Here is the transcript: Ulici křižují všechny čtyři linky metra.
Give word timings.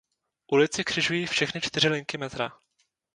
Ulici 0.51 0.83
křižují 0.83 1.25
všechny 1.27 1.61
čtyři 1.61 1.87
linky 1.89 2.17
metra. 2.17 2.51